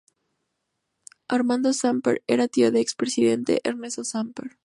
Armando 1.27 1.73
Samper 1.73 2.23
era 2.25 2.47
tío 2.47 2.71
del 2.71 2.81
ex 2.81 2.95
Presidente 2.95 3.61
Ernesto 3.63 4.03
Samper. 4.03 4.57